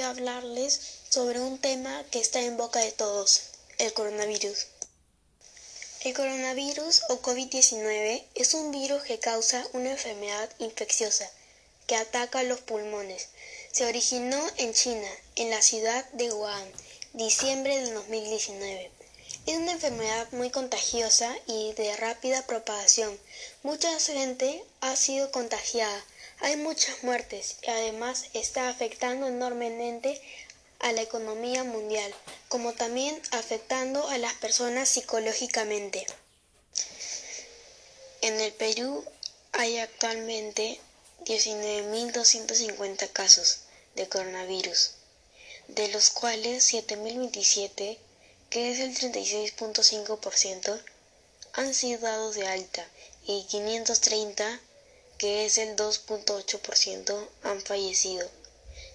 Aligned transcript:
a 0.00 0.10
hablarles 0.10 0.80
sobre 1.08 1.40
un 1.40 1.58
tema 1.58 2.04
que 2.10 2.20
está 2.20 2.40
en 2.40 2.56
boca 2.56 2.80
de 2.80 2.92
todos, 2.92 3.42
el 3.78 3.92
coronavirus. 3.92 4.66
El 6.02 6.14
coronavirus 6.14 7.02
o 7.08 7.20
COVID-19 7.20 8.24
es 8.34 8.54
un 8.54 8.70
virus 8.70 9.02
que 9.02 9.18
causa 9.18 9.66
una 9.72 9.90
enfermedad 9.90 10.48
infecciosa 10.58 11.28
que 11.88 11.96
ataca 11.96 12.42
los 12.42 12.60
pulmones. 12.60 13.28
Se 13.72 13.86
originó 13.86 14.40
en 14.58 14.74
China, 14.74 15.10
en 15.36 15.50
la 15.50 15.62
ciudad 15.62 16.04
de 16.12 16.30
Wuhan, 16.32 16.72
diciembre 17.14 17.78
de 17.78 17.92
2019. 17.92 18.90
Es 19.46 19.56
una 19.56 19.72
enfermedad 19.72 20.28
muy 20.32 20.50
contagiosa 20.50 21.34
y 21.46 21.72
de 21.72 21.96
rápida 21.96 22.46
propagación. 22.46 23.18
Mucha 23.62 23.98
gente 23.98 24.62
ha 24.80 24.94
sido 24.94 25.32
contagiada, 25.32 26.04
hay 26.40 26.56
muchas 26.56 27.02
muertes 27.02 27.56
y 27.62 27.70
además 27.70 28.26
está 28.32 28.68
afectando 28.68 29.26
enormemente 29.26 30.20
a 30.78 30.92
la 30.92 31.02
economía 31.02 31.64
mundial, 31.64 32.14
como 32.48 32.72
también 32.72 33.20
afectando 33.32 34.08
a 34.08 34.18
las 34.18 34.34
personas 34.34 34.88
psicológicamente. 34.88 36.06
En 38.20 38.40
el 38.40 38.52
Perú 38.52 39.04
hay 39.52 39.78
actualmente 39.78 40.80
19.250 41.24 43.12
casos 43.12 43.60
de 43.96 44.08
coronavirus, 44.08 44.92
de 45.68 45.88
los 45.88 46.10
cuales 46.10 46.72
7.027, 46.72 47.98
que 48.50 48.70
es 48.72 48.78
el 48.80 48.96
36.5%, 48.96 50.82
han 51.54 51.74
sido 51.74 52.00
dados 52.00 52.36
de 52.36 52.46
alta 52.46 52.86
y 53.26 53.44
530, 53.44 54.60
que 55.18 55.44
es 55.44 55.58
el 55.58 55.76
2.8%, 55.76 57.28
han 57.42 57.60
fallecido. 57.60 58.28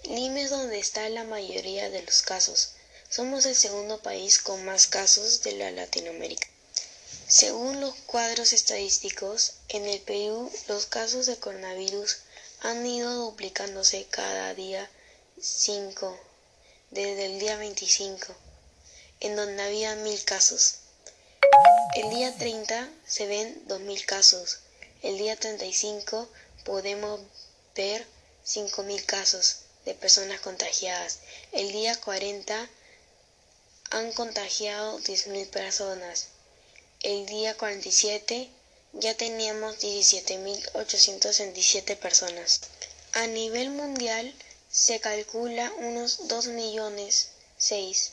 Lima 0.04 0.40
es 0.40 0.50
donde 0.50 0.78
está 0.78 1.08
la 1.10 1.24
mayoría 1.24 1.90
de 1.90 2.02
los 2.02 2.22
casos. 2.22 2.70
Somos 3.08 3.46
el 3.46 3.54
segundo 3.54 4.00
país 4.02 4.38
con 4.38 4.64
más 4.64 4.86
casos 4.86 5.42
de 5.42 5.52
la 5.52 5.70
Latinoamérica. 5.70 6.48
Según 7.28 7.80
los 7.80 7.94
cuadros 8.06 8.52
estadísticos, 8.52 9.52
en 9.68 9.86
el 9.86 10.00
Perú 10.00 10.50
los 10.68 10.86
casos 10.86 11.26
de 11.26 11.36
coronavirus 11.36 12.18
han 12.60 12.86
ido 12.86 13.14
duplicándose 13.14 14.06
cada 14.10 14.54
día 14.54 14.90
5 15.40 16.18
desde 16.90 17.26
el 17.26 17.38
día 17.38 17.56
25, 17.56 18.34
en 19.20 19.36
donde 19.36 19.62
había 19.62 19.94
mil 19.96 20.24
casos. 20.24 20.76
El 21.94 22.10
día 22.10 22.36
30 22.36 22.90
se 23.06 23.26
ven 23.26 23.62
2.000 23.68 24.04
casos. 24.04 24.58
El 25.04 25.16
día 25.18 25.36
35 25.36 26.28
podemos 26.64 27.20
ver 27.76 28.04
5.000 28.46 29.04
casos 29.04 29.56
de 29.84 29.94
personas 29.94 30.40
contagiadas. 30.40 31.18
El 31.52 31.72
día 31.72 31.94
40 32.00 32.70
han 33.90 34.12
contagiado 34.12 34.98
10.000 35.00 35.50
personas. 35.50 36.28
El 37.02 37.26
día 37.26 37.54
47 37.54 38.48
ya 38.94 39.14
teníamos 39.14 39.78
17.867 39.80 41.98
personas. 41.98 42.62
A 43.12 43.26
nivel 43.26 43.72
mundial 43.72 44.34
se 44.72 45.00
calcula 45.00 45.70
unos 45.80 46.28
2 46.28 46.46
millones 46.46 47.28
6 47.58 48.12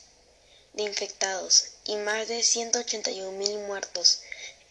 de 0.74 0.82
infectados 0.82 1.68
y 1.86 1.96
más 1.96 2.28
de 2.28 2.40
181.000 2.40 3.66
muertos. 3.66 4.18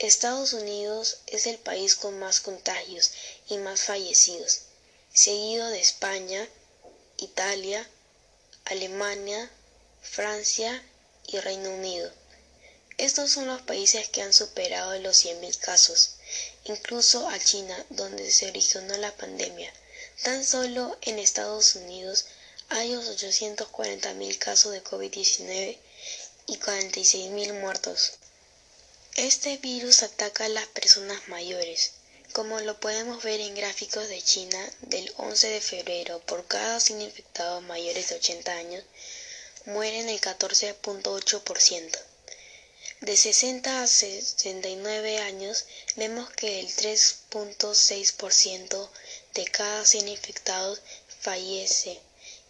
Estados 0.07 0.53
Unidos 0.53 1.19
es 1.27 1.45
el 1.45 1.59
país 1.59 1.95
con 1.95 2.17
más 2.17 2.39
contagios 2.39 3.11
y 3.47 3.57
más 3.57 3.81
fallecidos, 3.81 4.61
seguido 5.13 5.67
de 5.67 5.79
España, 5.79 6.49
Italia, 7.17 7.87
Alemania, 8.65 9.51
Francia 10.01 10.83
y 11.27 11.37
Reino 11.39 11.69
Unido. 11.69 12.11
Estos 12.97 13.29
son 13.29 13.45
los 13.45 13.61
países 13.61 14.09
que 14.09 14.23
han 14.23 14.33
superado 14.33 14.97
los 14.97 15.23
100.000 15.23 15.59
casos, 15.59 16.15
incluso 16.63 17.29
a 17.29 17.37
China, 17.37 17.85
donde 17.91 18.31
se 18.31 18.47
originó 18.47 18.97
la 18.97 19.15
pandemia. 19.15 19.71
Tan 20.23 20.43
solo 20.43 20.97
en 21.03 21.19
Estados 21.19 21.75
Unidos 21.75 22.25
hay 22.69 22.93
840.000 22.93 24.37
casos 24.39 24.71
de 24.71 24.83
COVID-19 24.83 25.77
y 26.47 26.57
46.000 26.57 27.53
muertos. 27.59 28.13
Este 29.17 29.57
virus 29.57 30.03
ataca 30.03 30.45
a 30.45 30.49
las 30.49 30.67
personas 30.67 31.27
mayores. 31.27 31.91
Como 32.31 32.61
lo 32.61 32.79
podemos 32.79 33.21
ver 33.23 33.41
en 33.41 33.55
gráficos 33.55 34.07
de 34.07 34.21
China 34.21 34.73
del 34.83 35.13
11 35.17 35.49
de 35.49 35.59
febrero, 35.59 36.21
por 36.21 36.47
cada 36.47 36.79
100 36.79 37.01
infectados 37.01 37.61
mayores 37.61 38.07
de 38.07 38.15
80 38.15 38.53
años, 38.53 38.85
mueren 39.65 40.07
el 40.07 40.21
14.8%. 40.21 41.99
De 43.01 43.17
60 43.17 43.83
a 43.83 43.87
69 43.87 45.17
años 45.17 45.65
vemos 45.97 46.29
que 46.29 46.61
el 46.61 46.67
3.6% 46.67 48.89
de 49.33 49.45
cada 49.45 49.85
100 49.85 50.07
infectados 50.07 50.79
fallece 51.19 51.99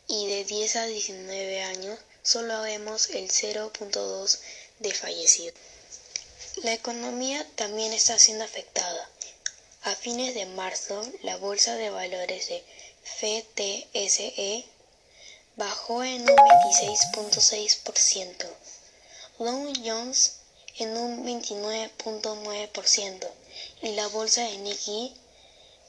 y 0.07 0.27
de 0.27 0.45
10 0.45 0.75
a 0.75 0.85
19 0.85 1.63
años 1.63 1.97
solo 2.21 2.61
vemos 2.61 3.09
el 3.09 3.29
0.2 3.29 4.39
de 4.79 4.93
fallecidos. 4.93 5.59
La 6.57 6.73
economía 6.73 7.47
también 7.55 7.93
está 7.93 8.19
siendo 8.19 8.43
afectada. 8.43 9.09
A 9.83 9.95
fines 9.95 10.35
de 10.35 10.45
marzo, 10.45 11.01
la 11.23 11.37
bolsa 11.37 11.75
de 11.75 11.89
valores 11.89 12.49
de 12.49 12.61
FTSE 13.03 14.65
bajó 15.55 16.03
en 16.03 16.21
un 16.21 16.27
26.6%, 16.35 18.45
Dow 19.39 19.73
Jones 19.83 20.33
en 20.77 20.95
un 20.97 21.25
29.9% 21.25 23.27
y 23.81 23.93
la 23.93 24.05
bolsa 24.07 24.43
de 24.43 24.57
Nikkei 24.57 25.15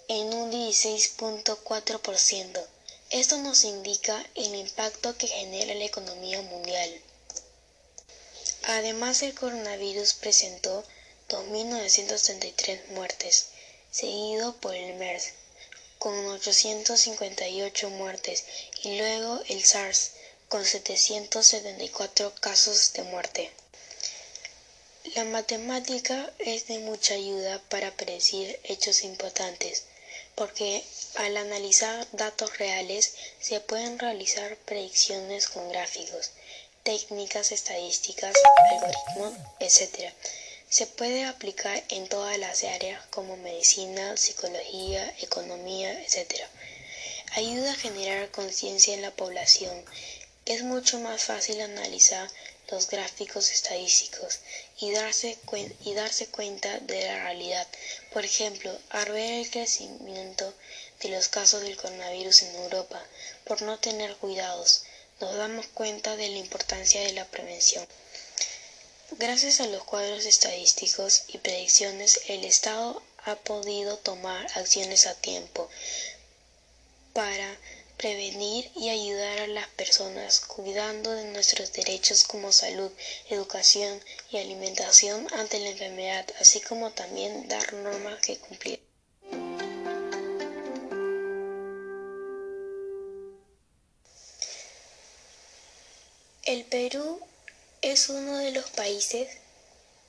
en 0.08 0.32
un 0.32 0.50
16.4%. 0.52 2.64
Esto 3.10 3.36
nos 3.38 3.64
indica 3.64 4.24
el 4.36 4.54
impacto 4.54 5.18
que 5.18 5.26
genera 5.26 5.74
la 5.74 5.84
economía 5.84 6.40
mundial. 6.40 7.02
Además, 8.64 9.22
el 9.22 9.34
coronavirus 9.34 10.14
presentó 10.14 10.84
2.933 11.28 12.86
muertes, 12.88 13.46
seguido 13.90 14.56
por 14.56 14.74
el 14.74 14.94
MERS, 14.94 15.30
con 15.98 16.14
858 16.26 17.90
muertes, 17.90 18.44
y 18.82 18.98
luego 18.98 19.40
el 19.48 19.64
SARS, 19.64 20.12
con 20.48 20.64
774 20.64 22.34
casos 22.40 22.92
de 22.92 23.02
muerte. 23.04 23.50
La 25.14 25.24
matemática 25.24 26.32
es 26.38 26.66
de 26.68 26.78
mucha 26.78 27.14
ayuda 27.14 27.60
para 27.68 27.90
predecir 27.96 28.60
hechos 28.64 29.02
importantes, 29.02 29.84
porque 30.34 30.84
al 31.16 31.36
analizar 31.36 32.06
datos 32.12 32.56
reales 32.58 33.14
se 33.40 33.60
pueden 33.60 33.98
realizar 33.98 34.56
predicciones 34.58 35.48
con 35.48 35.68
gráficos, 35.70 36.30
técnicas 36.82 37.52
estadísticas, 37.52 38.34
algoritmos, 38.70 39.34
etc. 39.60 40.12
Se 40.68 40.86
puede 40.86 41.24
aplicar 41.24 41.84
en 41.88 42.08
todas 42.08 42.38
las 42.38 42.64
áreas 42.64 43.04
como 43.06 43.36
medicina, 43.36 44.16
psicología, 44.16 45.14
economía, 45.20 45.92
etc. 46.02 46.40
Ayuda 47.34 47.72
a 47.72 47.76
generar 47.76 48.30
conciencia 48.30 48.94
en 48.94 49.02
la 49.02 49.10
población. 49.10 49.84
Es 50.44 50.62
mucho 50.62 50.98
más 50.98 51.24
fácil 51.24 51.60
analizar 51.60 52.28
los 52.70 52.88
gráficos 52.88 53.50
estadísticos 53.50 54.40
y 54.80 54.90
darse, 54.92 55.38
y 55.84 55.94
darse 55.94 56.26
cuenta 56.28 56.78
de 56.80 57.04
la 57.04 57.24
realidad. 57.24 57.68
Por 58.12 58.24
ejemplo, 58.24 58.76
al 58.90 59.12
ver 59.12 59.32
el 59.34 59.50
crecimiento 59.50 60.52
de 61.00 61.10
los 61.10 61.28
casos 61.28 61.62
del 61.62 61.76
coronavirus 61.76 62.42
en 62.42 62.56
Europa 62.56 63.04
por 63.44 63.62
no 63.62 63.78
tener 63.78 64.16
cuidados, 64.16 64.84
nos 65.22 65.36
damos 65.36 65.68
cuenta 65.68 66.16
de 66.16 66.28
la 66.28 66.38
importancia 66.38 67.00
de 67.00 67.12
la 67.12 67.24
prevención. 67.24 67.86
Gracias 69.12 69.60
a 69.60 69.68
los 69.68 69.84
cuadros 69.84 70.26
estadísticos 70.26 71.22
y 71.28 71.38
predicciones, 71.38 72.22
el 72.26 72.44
Estado 72.44 73.00
ha 73.24 73.36
podido 73.36 73.98
tomar 73.98 74.44
acciones 74.56 75.06
a 75.06 75.14
tiempo 75.14 75.68
para 77.12 77.56
prevenir 77.98 78.68
y 78.74 78.88
ayudar 78.88 79.42
a 79.42 79.46
las 79.46 79.68
personas 79.68 80.40
cuidando 80.40 81.12
de 81.12 81.26
nuestros 81.26 81.72
derechos 81.72 82.24
como 82.24 82.50
salud, 82.50 82.90
educación 83.30 84.02
y 84.32 84.38
alimentación 84.38 85.28
ante 85.34 85.60
la 85.60 85.68
enfermedad, 85.68 86.26
así 86.40 86.60
como 86.60 86.90
también 86.90 87.46
dar 87.46 87.72
normas 87.74 88.20
que 88.20 88.38
cumplir. 88.38 88.91
Perú 96.72 97.20
es 97.82 98.08
uno 98.08 98.38
de 98.38 98.50
los 98.50 98.70
países 98.70 99.28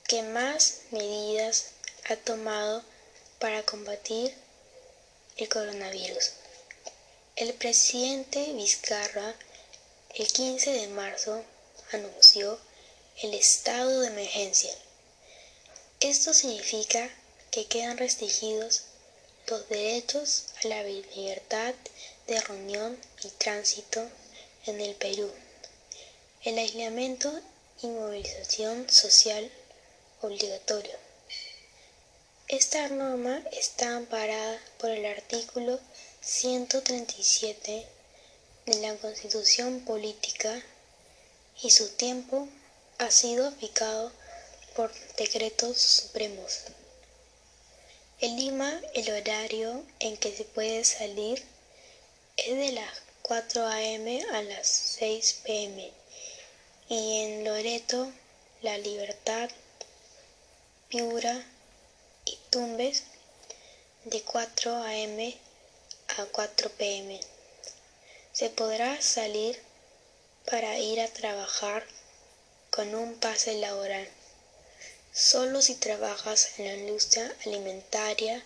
que 0.08 0.22
más 0.22 0.78
medidas 0.92 1.66
ha 2.08 2.16
tomado 2.16 2.82
para 3.38 3.62
combatir 3.64 4.34
el 5.36 5.46
coronavirus. 5.50 6.30
El 7.36 7.52
presidente 7.52 8.54
Vizcarra 8.54 9.34
el 10.14 10.26
15 10.26 10.72
de 10.72 10.88
marzo 10.88 11.44
anunció 11.92 12.58
el 13.20 13.34
estado 13.34 14.00
de 14.00 14.06
emergencia. 14.06 14.72
Esto 16.00 16.32
significa 16.32 17.10
que 17.50 17.66
quedan 17.66 17.98
restringidos 17.98 18.84
los 19.48 19.68
derechos 19.68 20.46
a 20.64 20.68
la 20.68 20.82
libertad 20.82 21.74
de 22.26 22.40
reunión 22.40 22.98
y 23.22 23.28
tránsito 23.32 24.08
en 24.64 24.80
el 24.80 24.94
Perú. 24.94 25.30
El 26.44 26.58
aislamiento 26.58 27.32
y 27.82 27.86
movilización 27.86 28.90
social 28.90 29.50
obligatorio. 30.20 30.92
Esta 32.48 32.86
norma 32.90 33.42
está 33.50 33.96
amparada 33.96 34.60
por 34.76 34.90
el 34.90 35.06
artículo 35.06 35.80
137 36.20 37.86
de 38.66 38.74
la 38.82 38.94
Constitución 38.96 39.86
Política 39.86 40.62
y 41.62 41.70
su 41.70 41.88
tiempo 41.88 42.46
ha 42.98 43.10
sido 43.10 43.48
aplicado 43.48 44.12
por 44.76 44.92
decretos 45.16 45.80
supremos. 45.80 46.64
En 48.20 48.36
Lima 48.36 48.82
el 48.92 49.10
horario 49.10 49.82
en 49.98 50.18
que 50.18 50.36
se 50.36 50.44
puede 50.44 50.84
salir 50.84 51.42
es 52.36 52.54
de 52.54 52.72
las 52.72 52.90
4 53.22 53.66
a.m. 53.66 54.26
a 54.34 54.42
las 54.42 54.68
6 54.68 55.40
p.m. 55.42 56.03
y 56.88 57.22
en 57.22 57.44
Loreto, 57.44 58.12
La 58.60 58.76
Libertad, 58.76 59.50
Piura 60.88 61.44
y 62.26 62.38
Tumbes 62.50 63.04
de 64.04 64.22
4 64.22 64.82
a.m. 64.82 65.38
a 66.18 66.24
4 66.26 66.70
p.m. 66.70 67.18
Se 68.32 68.50
podrá 68.50 69.00
salir 69.00 69.58
para 70.44 70.78
ir 70.78 71.00
a 71.00 71.08
trabajar 71.08 71.86
con 72.70 72.94
un 72.94 73.18
pase 73.18 73.54
laboral, 73.54 74.06
solo 75.14 75.62
si 75.62 75.76
trabajas 75.76 76.58
en 76.58 76.66
la 76.66 76.74
industria 76.74 77.34
alimentaria, 77.46 78.44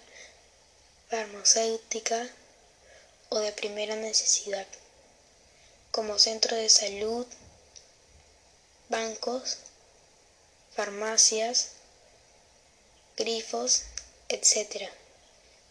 farmacéutica 1.08 2.28
o 3.30 3.38
de 3.40 3.50
primera 3.50 3.96
necesidad, 3.96 4.66
como 5.90 6.18
centro 6.20 6.56
de 6.56 6.68
salud, 6.68 7.26
bancos, 8.88 9.58
farmacias, 10.74 11.68
grifos, 13.16 13.82
etc. 14.28 14.88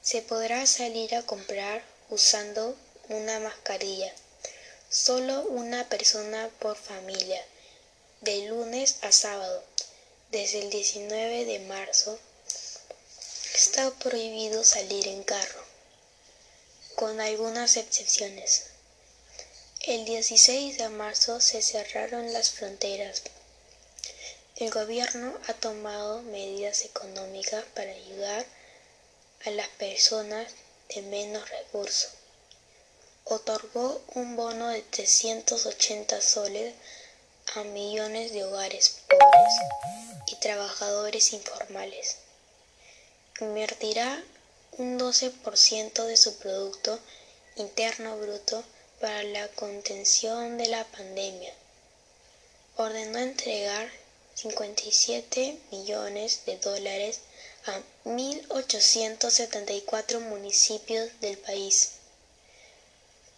Se 0.01 0.21
podrá 0.21 0.67
salir 0.67 1.15
a 1.15 1.25
comprar 1.25 1.83
usando 2.09 2.75
una 3.09 3.39
mascarilla. 3.39 4.13
Solo 4.89 5.41
una 5.43 5.89
persona 5.89 6.49
por 6.59 6.77
familia, 6.77 7.43
de 8.21 8.47
lunes 8.47 8.97
a 9.01 9.11
sábado. 9.11 9.63
Desde 10.31 10.59
el 10.59 10.69
19 10.69 11.45
de 11.45 11.59
marzo 11.59 12.19
está 13.55 13.89
prohibido 13.91 14.63
salir 14.63 15.07
en 15.07 15.23
carro, 15.23 15.63
con 16.95 17.19
algunas 17.19 17.77
excepciones. 17.77 18.76
El 19.87 20.05
16 20.05 20.77
de 20.77 20.89
marzo 20.89 21.41
se 21.41 21.61
cerraron 21.61 22.31
las 22.33 22.51
fronteras 22.51 23.23
el 24.59 24.71
gobierno 24.71 25.37
ha 25.47 25.53
tomado 25.53 26.23
medidas 26.23 26.83
económicas 26.83 27.63
para 27.75 27.91
ayudar 27.91 28.43
a 29.45 29.51
las 29.51 29.67
personas 29.67 30.51
de 30.89 31.03
menos 31.03 31.47
recursos. 31.47 32.09
Otorgó 33.23 34.01
un 34.15 34.35
bono 34.35 34.69
de 34.69 34.81
380 34.81 36.21
soles 36.21 36.73
a 37.53 37.63
millones 37.65 38.31
de 38.31 38.45
hogares 38.45 38.97
pobres 39.07 39.53
y 40.25 40.35
trabajadores 40.37 41.33
informales. 41.33 42.15
Invertirá 43.39 44.23
un 44.79 44.97
12% 44.97 46.03
de 46.03 46.17
su 46.17 46.35
Producto 46.39 46.99
Interno 47.57 48.17
Bruto 48.17 48.63
para 48.99 49.23
la 49.23 49.47
contención 49.49 50.57
de 50.57 50.67
la 50.67 50.83
pandemia. 50.85 51.53
Ordenó 52.77 53.19
entregar 53.19 53.91
57 54.35 55.59
millones 55.71 56.45
de 56.45 56.57
dólares 56.57 57.19
a 57.65 57.79
1.874 58.05 60.19
municipios 60.19 61.09
del 61.21 61.37
país 61.37 61.91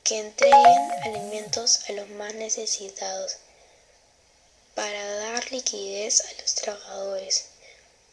que 0.04 0.20
entreguen 0.20 0.92
alimentos 1.04 1.90
a 1.90 1.94
los 1.94 2.10
más 2.10 2.34
necesitados 2.36 3.38
para 4.76 5.16
dar 5.16 5.52
liquidez 5.52 6.22
a 6.22 6.32
los 6.42 6.54
trabajadores. 6.56 7.46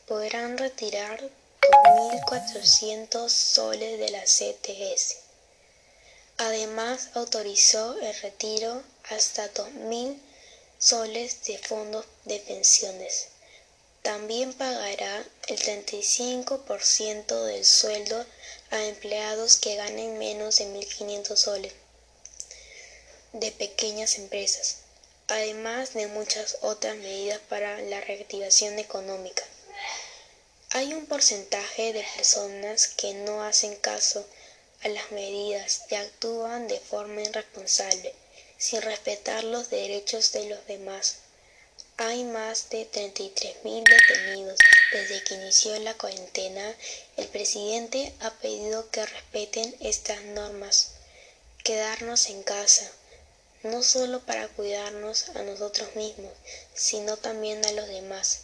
Podrán 0.06 0.58
retirar 0.58 1.28
2.400 1.60 3.28
soles 3.28 3.98
de 3.98 4.10
la 4.10 4.22
CTS. 4.22 5.25
Además, 6.38 7.08
autorizó 7.14 7.98
el 8.00 8.14
retiro 8.20 8.82
hasta 9.08 9.52
2.000 9.54 10.20
soles 10.78 11.44
de 11.44 11.56
fondos 11.56 12.04
de 12.24 12.38
pensiones. 12.40 13.28
También 14.02 14.52
pagará 14.52 15.24
el 15.48 15.58
35% 15.58 17.44
del 17.44 17.64
sueldo 17.64 18.24
a 18.70 18.84
empleados 18.84 19.56
que 19.56 19.76
ganen 19.76 20.18
menos 20.18 20.58
de 20.58 20.66
1.500 20.66 21.36
soles 21.36 21.72
de 23.32 23.50
pequeñas 23.52 24.16
empresas, 24.16 24.76
además 25.28 25.94
de 25.94 26.06
muchas 26.06 26.58
otras 26.60 26.96
medidas 26.96 27.40
para 27.48 27.80
la 27.80 28.00
reactivación 28.00 28.78
económica. 28.78 29.42
Hay 30.70 30.94
un 30.94 31.06
porcentaje 31.06 31.92
de 31.92 32.04
personas 32.16 32.88
que 32.88 33.14
no 33.14 33.42
hacen 33.42 33.74
caso 33.76 34.26
a 34.86 34.88
las 34.88 35.10
medidas 35.10 35.82
y 35.90 35.96
actúan 35.96 36.68
de 36.68 36.78
forma 36.78 37.20
irresponsable 37.20 38.14
sin 38.56 38.80
respetar 38.82 39.42
los 39.42 39.68
derechos 39.68 40.30
de 40.30 40.48
los 40.48 40.64
demás. 40.68 41.16
Hay 41.96 42.22
más 42.22 42.70
de 42.70 42.88
33.000 42.88 43.82
detenidos. 43.82 44.60
Desde 44.92 45.24
que 45.24 45.34
inició 45.34 45.76
la 45.80 45.94
cuarentena, 45.94 46.72
el 47.16 47.26
presidente 47.26 48.12
ha 48.20 48.30
pedido 48.34 48.88
que 48.90 49.04
respeten 49.04 49.74
estas 49.80 50.22
normas. 50.22 50.92
Quedarnos 51.64 52.30
en 52.30 52.44
casa, 52.44 52.88
no 53.64 53.82
solo 53.82 54.20
para 54.20 54.46
cuidarnos 54.46 55.30
a 55.30 55.42
nosotros 55.42 55.96
mismos, 55.96 56.32
sino 56.74 57.16
también 57.16 57.66
a 57.66 57.72
los 57.72 57.88
demás, 57.88 58.42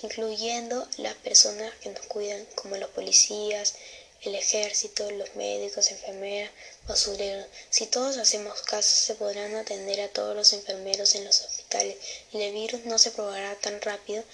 incluyendo 0.00 0.86
las 0.98 1.14
personas 1.14 1.74
que 1.80 1.88
nos 1.90 2.06
cuidan, 2.06 2.46
como 2.54 2.76
los 2.76 2.90
policías, 2.90 3.74
el 4.22 4.34
ejército, 4.34 5.10
los 5.10 5.36
médicos, 5.36 5.90
enfermeras, 5.90 6.50
basureros. 6.86 7.46
Si 7.70 7.86
todos 7.86 8.16
hacemos 8.16 8.62
caso, 8.62 8.88
se 8.88 9.14
podrán 9.14 9.54
atender 9.54 10.00
a 10.00 10.08
todos 10.08 10.34
los 10.34 10.52
enfermeros 10.52 11.14
en 11.14 11.24
los 11.24 11.40
hospitales 11.42 11.96
y 12.32 12.40
el 12.40 12.52
virus 12.52 12.84
no 12.84 12.98
se 12.98 13.10
propagará 13.10 13.54
tan 13.56 13.80
rápido. 13.80 14.24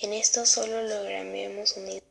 En 0.00 0.12
esto 0.12 0.46
solo 0.46 0.82
lograremos 0.82 1.76
unir. 1.76 2.02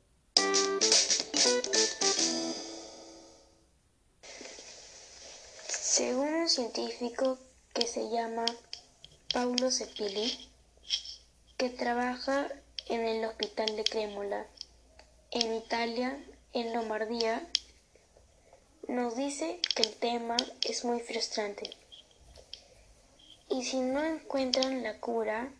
Según 5.67 6.33
un 6.33 6.49
científico 6.49 7.37
que 7.73 7.87
se 7.87 8.09
llama 8.09 8.45
Paulo 9.33 9.71
Cepili, 9.71 10.49
que 11.57 11.69
trabaja 11.69 12.49
en 12.87 13.05
el 13.05 13.25
hospital 13.25 13.75
de 13.75 13.83
Crémola, 13.83 14.47
en 15.31 15.53
Italia, 15.55 16.17
en 16.53 16.73
Lombardía, 16.73 17.47
nos 18.87 19.15
dice 19.15 19.61
que 19.73 19.83
el 19.83 19.93
tema 19.95 20.35
es 20.61 20.83
muy 20.83 20.99
frustrante. 20.99 21.69
Y 23.49 23.63
si 23.63 23.79
no 23.79 24.03
encuentran 24.03 24.83
la 24.83 24.99
cura, 24.99 25.51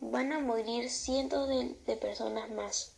van 0.00 0.32
a 0.32 0.38
morir 0.38 0.88
cientos 0.88 1.48
de, 1.48 1.96
personas 1.96 2.50
más. 2.50 2.92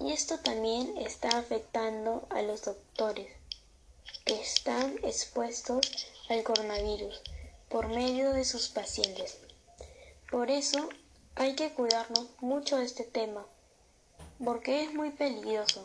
Y 0.00 0.12
esto 0.12 0.38
también 0.40 0.98
está 0.98 1.30
afectando 1.38 2.26
a 2.28 2.42
los 2.42 2.64
doctores, 2.64 3.32
que 4.26 4.38
están 4.38 4.98
expuestos 5.02 6.08
al 6.28 6.42
coronavirus 6.42 7.22
por 7.70 7.88
medio 7.88 8.32
de 8.32 8.44
sus 8.44 8.68
pacientes. 8.68 9.38
Por 10.30 10.50
eso 10.50 10.90
hay 11.36 11.54
que 11.54 11.72
cuidarnos 11.72 12.28
mucho 12.40 12.76
de 12.76 12.84
este 12.84 13.04
tema, 13.04 13.46
porque 14.44 14.82
es 14.84 14.92
muy 14.92 15.10
peligroso 15.10 15.82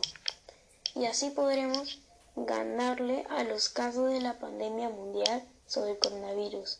y 0.94 1.06
así 1.06 1.30
podremos 1.30 2.00
ganarle 2.36 3.26
a 3.30 3.44
los 3.44 3.68
casos 3.68 4.10
de 4.10 4.20
la 4.20 4.38
pandemia 4.38 4.88
mundial 4.88 5.46
sobre 5.66 5.92
el 5.92 5.98
coronavirus. 5.98 6.78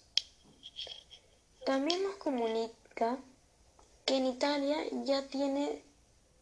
También 1.65 2.03
nos 2.03 2.17
comunica 2.17 3.19
que 4.05 4.17
en 4.17 4.27
Italia 4.27 4.79
ya 5.05 5.27
tiene 5.29 5.83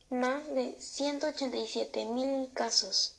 más 0.08 0.46
de 0.48 0.74
187 0.80 2.06
mil 2.06 2.50
casos 2.52 3.16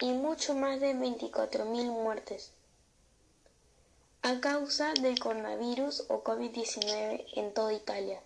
y 0.00 0.12
mucho 0.12 0.54
más 0.54 0.80
de 0.80 0.94
24 0.94 1.64
mil 1.64 1.86
muertes. 1.86 2.52
a 4.22 4.40
causa 4.40 4.92
del 4.94 5.18
coronavirus 5.18 6.04
o 6.08 6.24
COVID-19 6.24 7.24
en 7.34 7.54
toda 7.54 7.72
Italia. 7.72 8.20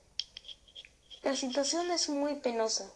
La 1.22 1.36
situación 1.36 1.90
es 1.90 2.08
muy 2.08 2.36
penosa. 2.36 2.90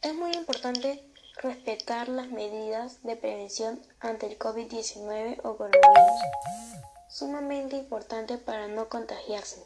Es 0.00 0.14
muy 0.14 0.32
importante 0.32 1.04
respetar 1.36 2.08
las 2.08 2.28
medidas 2.28 3.02
de 3.02 3.16
prevención 3.16 3.80
ante 4.00 4.26
el 4.26 4.38
COVID-19 4.38 5.40
o 5.42 5.56
coronavirus, 5.56 6.20
sumamente 7.08 7.76
importante 7.76 8.38
para 8.38 8.68
no 8.68 8.88
contagiarse. 8.88 9.64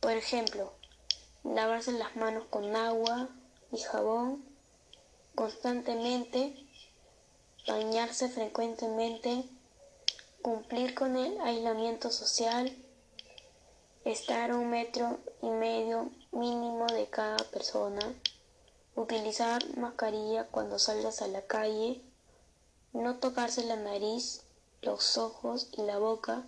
Por 0.00 0.12
ejemplo, 0.12 0.72
lavarse 1.44 1.92
las 1.92 2.16
manos 2.16 2.44
con 2.50 2.74
agua 2.76 3.28
y 3.72 3.78
jabón 3.78 4.44
constantemente, 5.34 6.54
bañarse 7.66 8.28
frecuentemente, 8.28 9.44
cumplir 10.42 10.94
con 10.94 11.16
el 11.16 11.40
aislamiento 11.40 12.10
social, 12.10 12.76
estar 14.04 14.50
a 14.50 14.56
un 14.56 14.70
metro 14.70 15.18
y 15.42 15.46
medio 15.48 16.10
mínimo 16.32 16.86
de 16.86 17.06
cada 17.06 17.36
persona, 17.36 18.00
utilizar 18.98 19.62
mascarilla 19.76 20.48
cuando 20.48 20.78
salgas 20.78 21.22
a 21.22 21.28
la 21.28 21.42
calle, 21.42 22.02
no 22.92 23.16
tocarse 23.18 23.64
la 23.64 23.76
nariz, 23.76 24.42
los 24.82 25.16
ojos 25.18 25.68
y 25.72 25.82
la 25.82 25.98
boca, 25.98 26.44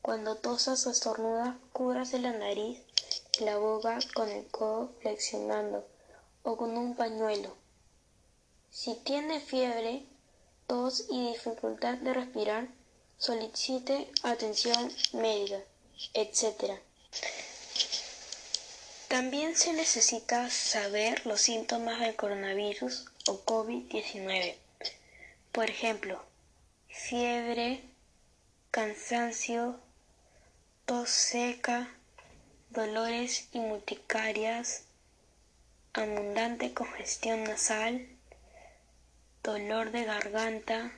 cuando 0.00 0.36
tosas 0.36 0.86
o 0.86 0.90
estornudas, 0.90 1.54
cúbrase 1.72 2.18
la 2.18 2.32
nariz 2.32 2.80
y 3.38 3.44
la 3.44 3.58
boca 3.58 3.98
con 4.14 4.30
el 4.30 4.46
codo 4.46 4.92
flexionando 5.00 5.86
o 6.42 6.56
con 6.56 6.76
un 6.78 6.96
pañuelo. 6.96 7.54
Si 8.70 8.94
tiene 8.94 9.40
fiebre, 9.40 10.06
tos 10.66 11.04
y 11.10 11.28
dificultad 11.28 11.98
de 11.98 12.14
respirar, 12.14 12.68
solicite 13.18 14.10
atención 14.22 14.90
médica, 15.12 15.60
etc. 16.14 16.80
También 19.12 19.56
se 19.56 19.74
necesita 19.74 20.48
saber 20.48 21.26
los 21.26 21.42
síntomas 21.42 22.00
del 22.00 22.16
coronavirus 22.16 23.10
o 23.28 23.44
COVID-19. 23.44 24.54
Por 25.52 25.68
ejemplo, 25.68 26.24
fiebre, 26.88 27.82
cansancio, 28.70 29.78
tos 30.86 31.10
seca, 31.10 31.90
dolores 32.70 33.48
y 33.52 33.58
multicarias, 33.58 34.84
abundante 35.92 36.72
congestión 36.72 37.44
nasal, 37.44 38.08
dolor 39.42 39.90
de 39.90 40.04
garganta 40.04 40.90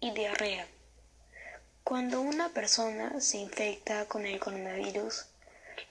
y 0.00 0.10
diarrea. 0.10 0.66
Cuando 1.84 2.20
una 2.20 2.48
persona 2.48 3.20
se 3.20 3.36
infecta 3.36 4.06
con 4.06 4.26
el 4.26 4.40
coronavirus, 4.40 5.26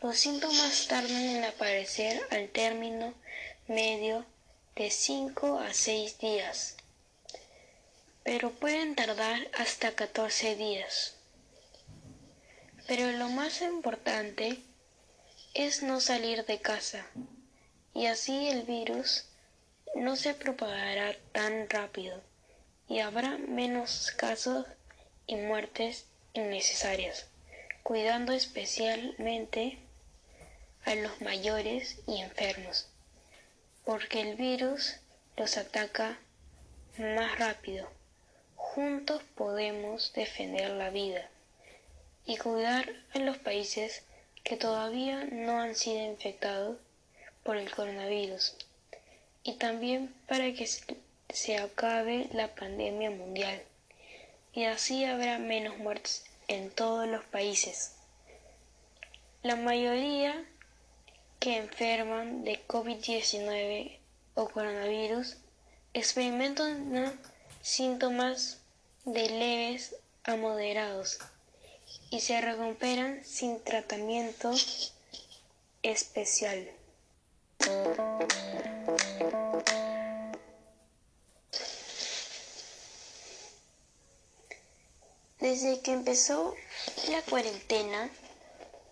los 0.01 0.17
síntomas 0.17 0.87
tardan 0.87 1.11
en 1.11 1.43
aparecer 1.43 2.21
al 2.31 2.49
término 2.49 3.13
medio 3.67 4.25
de 4.75 4.89
5 4.89 5.59
a 5.59 5.73
6 5.73 6.17
días, 6.19 6.75
pero 8.23 8.51
pueden 8.51 8.95
tardar 8.95 9.47
hasta 9.53 9.95
14 9.95 10.55
días. 10.55 11.15
Pero 12.87 13.11
lo 13.11 13.29
más 13.29 13.61
importante 13.61 14.59
es 15.53 15.83
no 15.83 16.01
salir 16.01 16.45
de 16.45 16.59
casa 16.59 17.05
y 17.93 18.07
así 18.07 18.49
el 18.49 18.63
virus 18.63 19.25
no 19.95 20.15
se 20.15 20.33
propagará 20.33 21.15
tan 21.31 21.69
rápido 21.69 22.21
y 22.87 22.99
habrá 22.99 23.37
menos 23.37 24.11
casos 24.17 24.65
y 25.27 25.35
muertes 25.35 26.05
innecesarias, 26.33 27.27
cuidando 27.83 28.31
especialmente 28.31 29.77
a 30.85 30.95
los 30.95 31.21
mayores 31.21 31.99
y 32.07 32.21
enfermos, 32.21 32.87
porque 33.85 34.21
el 34.21 34.35
virus 34.35 34.95
los 35.37 35.57
ataca 35.57 36.17
más 36.97 37.37
rápido. 37.37 37.89
Juntos 38.55 39.21
podemos 39.35 40.13
defender 40.13 40.71
la 40.71 40.89
vida 40.89 41.29
y 42.25 42.37
cuidar 42.37 42.89
a 43.13 43.19
los 43.19 43.37
países 43.37 44.03
que 44.43 44.57
todavía 44.57 45.25
no 45.25 45.61
han 45.61 45.75
sido 45.75 46.05
infectados 46.05 46.77
por 47.43 47.57
el 47.57 47.69
coronavirus 47.69 48.55
y 49.43 49.53
también 49.53 50.13
para 50.27 50.53
que 50.53 50.67
se 51.29 51.57
acabe 51.57 52.29
la 52.31 52.55
pandemia 52.55 53.11
mundial 53.11 53.61
y 54.53 54.65
así 54.65 55.03
habrá 55.03 55.39
menos 55.39 55.77
muertes 55.77 56.23
en 56.47 56.69
todos 56.69 57.07
los 57.07 57.23
países. 57.25 57.95
La 59.41 59.55
mayoría 59.55 60.45
que 61.39 61.57
enferman 61.57 62.43
de 62.43 62.65
COVID-19 62.67 63.97
o 64.35 64.47
coronavirus 64.49 65.37
experimentan 65.93 67.19
síntomas 67.61 68.61
de 69.05 69.29
leves 69.29 69.95
a 70.23 70.35
moderados 70.37 71.19
y 72.09 72.21
se 72.21 72.39
recuperan 72.39 73.23
sin 73.25 73.61
tratamiento 73.61 74.53
especial. 75.81 76.69
Desde 85.43 85.81
que 85.81 85.91
empezó 85.91 86.55
la 87.09 87.21
cuarentena, 87.23 88.09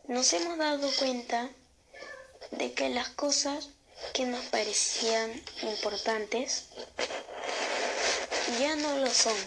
nos 0.10 0.34
hemos 0.34 0.58
dado 0.58 0.90
cuenta 1.00 1.50
de 2.52 2.74
que 2.74 2.90
las 2.90 3.08
cosas 3.08 3.70
que 4.14 4.26
nos 4.26 4.44
parecían 4.48 5.32
importantes 5.62 6.66
ya 8.60 8.76
no 8.76 8.98
lo 8.98 9.08
son. 9.08 9.38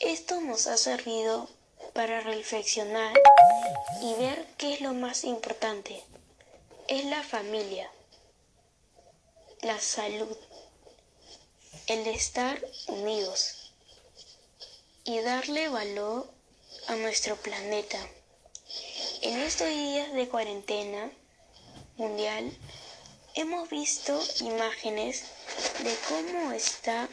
Esto 0.00 0.42
nos 0.42 0.66
ha 0.66 0.76
servido 0.76 1.48
para 1.94 2.20
reflexionar 2.20 3.18
y 4.02 4.12
ver 4.16 4.46
qué 4.58 4.74
es 4.74 4.82
lo 4.82 4.92
más 4.92 5.24
importante. 5.24 6.04
Es 6.86 7.06
la 7.06 7.22
familia, 7.22 7.90
la 9.62 9.80
salud, 9.80 10.36
el 11.86 12.06
estar 12.08 12.62
unidos 12.88 13.61
y 15.04 15.20
darle 15.20 15.68
valor 15.68 16.30
a 16.86 16.94
nuestro 16.96 17.36
planeta. 17.36 17.98
En 19.22 19.40
estos 19.40 19.68
días 19.68 20.12
de 20.12 20.28
cuarentena 20.28 21.10
mundial 21.96 22.56
hemos 23.34 23.68
visto 23.68 24.20
imágenes 24.40 25.24
de 25.82 25.94
cómo 26.08 26.52
está 26.52 27.08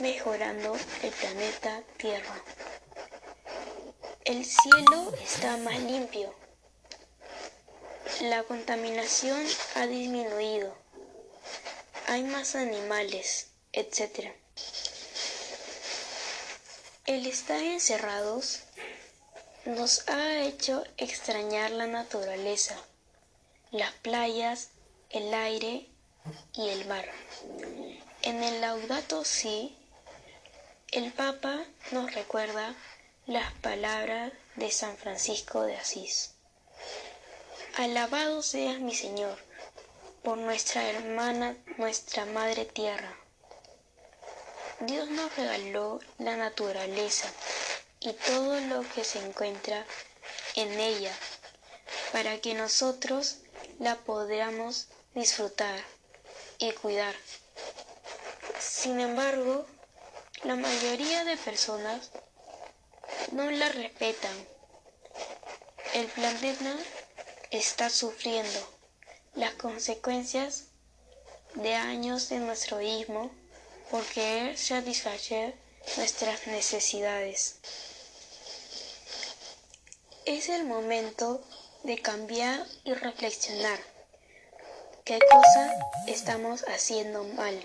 mejorando 0.00 0.76
el 1.02 1.10
planeta 1.10 1.82
Tierra. 1.96 2.42
El 4.24 4.44
cielo 4.44 5.12
está 5.22 5.56
más 5.56 5.78
limpio. 5.80 6.34
La 8.20 8.42
contaminación 8.42 9.42
ha 9.76 9.86
disminuido. 9.86 10.76
Hay 12.06 12.22
más 12.24 12.54
animales, 12.54 13.48
etc. 13.72 14.34
El 17.10 17.26
estar 17.26 17.60
encerrados 17.60 18.60
nos 19.64 20.08
ha 20.08 20.42
hecho 20.44 20.84
extrañar 20.96 21.72
la 21.72 21.88
naturaleza, 21.88 22.76
las 23.72 23.90
playas, 23.94 24.68
el 25.10 25.34
aire 25.34 25.88
y 26.54 26.68
el 26.68 26.86
mar. 26.86 27.04
En 28.22 28.44
el 28.44 28.60
Laudato 28.60 29.24
Si, 29.24 29.76
el 30.92 31.12
Papa 31.12 31.64
nos 31.90 32.14
recuerda 32.14 32.76
las 33.26 33.54
palabras 33.54 34.32
de 34.54 34.70
San 34.70 34.96
Francisco 34.96 35.62
de 35.62 35.78
Asís. 35.78 36.34
Alabado 37.76 38.40
seas 38.40 38.78
mi 38.78 38.94
Señor, 38.94 39.36
por 40.22 40.38
nuestra 40.38 40.88
hermana, 40.88 41.56
nuestra 41.76 42.24
Madre 42.26 42.66
Tierra. 42.66 43.19
Dios 44.80 45.10
nos 45.10 45.36
regaló 45.36 46.00
la 46.16 46.38
naturaleza 46.38 47.30
y 48.00 48.14
todo 48.14 48.58
lo 48.60 48.80
que 48.94 49.04
se 49.04 49.18
encuentra 49.18 49.84
en 50.54 50.80
ella, 50.80 51.14
para 52.12 52.40
que 52.40 52.54
nosotros 52.54 53.40
la 53.78 53.96
podamos 53.96 54.88
disfrutar 55.14 55.78
y 56.58 56.72
cuidar. 56.72 57.14
Sin 58.58 59.00
embargo, 59.00 59.66
la 60.44 60.56
mayoría 60.56 61.24
de 61.24 61.36
personas 61.36 62.10
no 63.32 63.50
la 63.50 63.68
respetan. 63.68 64.48
El 65.92 66.06
planeta 66.06 66.74
está 67.50 67.90
sufriendo 67.90 68.78
las 69.34 69.52
consecuencias 69.54 70.68
de 71.54 71.74
años 71.74 72.30
de 72.30 72.38
nuestro 72.38 72.80
ismo 72.80 73.30
por 73.90 74.04
querer 74.04 74.56
satisfacer 74.56 75.54
nuestras 75.96 76.46
necesidades. 76.46 77.56
Es 80.24 80.48
el 80.48 80.64
momento 80.64 81.42
de 81.82 81.98
cambiar 82.00 82.66
y 82.84 82.94
reflexionar. 82.94 83.80
¿Qué 85.04 85.18
cosa 85.30 85.74
estamos 86.06 86.62
haciendo 86.68 87.24
mal? 87.24 87.58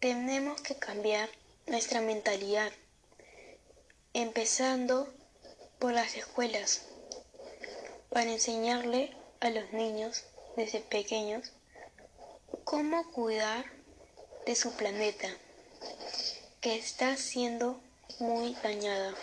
Tenemos 0.00 0.60
que 0.60 0.76
cambiar 0.76 1.28
nuestra 1.66 2.00
mentalidad, 2.00 2.70
empezando 4.12 5.12
por 5.80 5.92
las 5.92 6.14
escuelas, 6.14 6.82
para 8.10 8.30
enseñarle 8.30 9.16
a 9.40 9.50
los 9.50 9.72
niños 9.72 10.24
desde 10.56 10.80
pequeños 10.80 11.52
cómo 12.64 13.10
cuidar 13.10 13.77
de 14.48 14.54
su 14.54 14.72
planeta, 14.72 15.28
que 16.62 16.78
está 16.78 17.18
siendo 17.18 17.78
muy 18.18 18.54
dañada. 18.62 19.14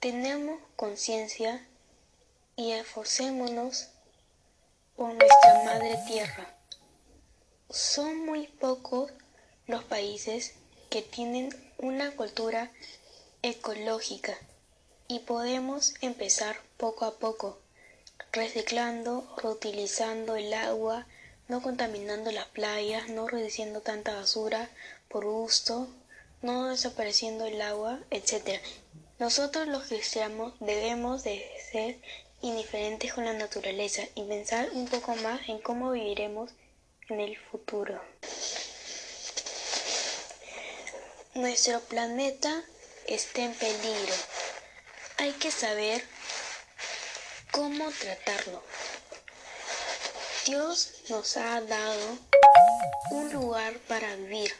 Tenemos 0.00 0.60
conciencia 0.76 1.66
y 2.56 2.72
esforcémonos 2.72 3.88
por 4.96 5.14
nuestra 5.14 5.62
madre 5.64 5.98
tierra. 6.06 6.54
Son 7.70 8.26
muy 8.26 8.48
pocos 8.48 9.10
los 9.66 9.82
países 9.84 10.52
que 10.90 11.00
tienen 11.00 11.48
una 11.78 12.14
cultura 12.16 12.70
ecológica 13.40 14.36
y 15.08 15.20
podemos 15.20 15.94
empezar 16.02 16.58
poco 16.76 17.06
a 17.06 17.14
poco, 17.14 17.58
reciclando, 18.32 19.26
reutilizando 19.38 20.36
el 20.36 20.52
agua, 20.52 21.06
no 21.48 21.62
contaminando 21.62 22.32
las 22.32 22.46
playas, 22.46 23.08
no 23.08 23.28
reduciendo 23.28 23.80
tanta 23.80 24.14
basura 24.14 24.68
por 25.08 25.24
gusto, 25.24 25.88
no 26.42 26.68
desapareciendo 26.68 27.46
el 27.46 27.60
agua, 27.62 28.00
etc. 28.10 28.60
Nosotros 29.18 29.66
los 29.68 29.84
cristianos 29.84 30.54
debemos 30.60 31.24
de 31.24 31.44
ser 31.70 31.98
indiferentes 32.42 33.14
con 33.14 33.24
la 33.24 33.32
naturaleza 33.32 34.02
y 34.14 34.24
pensar 34.24 34.68
un 34.72 34.86
poco 34.88 35.14
más 35.16 35.48
en 35.48 35.58
cómo 35.60 35.92
viviremos 35.92 36.50
en 37.08 37.20
el 37.20 37.36
futuro. 37.36 38.00
Nuestro 41.34 41.80
planeta 41.80 42.64
está 43.06 43.42
en 43.42 43.54
peligro. 43.54 44.14
Hay 45.18 45.32
que 45.32 45.50
saber 45.50 46.02
cómo 47.52 47.90
tratarlo. 47.90 48.62
Dios 50.46 50.92
nos 51.08 51.36
ha 51.38 51.60
dado 51.60 52.18
un 53.10 53.32
lugar 53.32 53.80
para 53.88 54.14
vivir. 54.14 54.52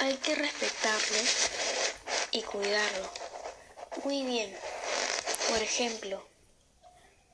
Hay 0.00 0.14
que 0.16 0.34
respetarlo 0.34 1.16
y 2.32 2.42
cuidarlo. 2.42 3.10
Muy 4.04 4.24
bien. 4.24 4.54
Por 5.48 5.62
ejemplo, 5.62 6.22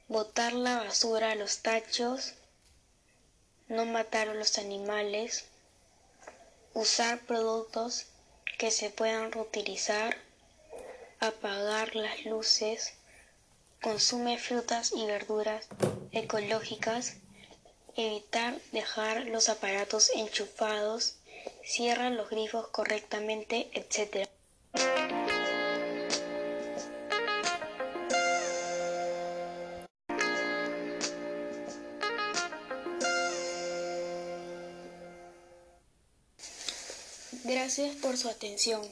botar 0.07 0.53
la 0.53 0.77
basura 0.77 1.33
a 1.33 1.35
los 1.35 1.59
tachos, 1.59 2.35
no 3.67 3.85
matar 3.85 4.29
a 4.29 4.35
los 4.35 4.57
animales, 4.59 5.47
usar 6.73 7.19
productos 7.27 8.07
que 8.59 8.71
se 8.71 8.91
puedan 8.91 9.33
reutilizar, 9.33 10.17
apagar 11.19 11.97
las 11.97 12.25
luces, 12.27 12.95
consume 13.83 14.39
frutas 14.39 14.93
y 14.93 15.05
verduras 15.05 15.67
ecológicas, 16.13 17.17
evitar 17.97 18.59
dejar 18.73 19.27
los 19.27 19.49
aparatos 19.49 20.11
enchufados, 20.15 21.17
cierra 21.65 22.11
los 22.11 22.31
grifos 22.31 22.69
correctamente, 22.69 23.69
etc. 23.73 24.29
Gracias 37.45 37.97
por 37.97 38.17
su 38.17 38.29
atención. 38.29 38.83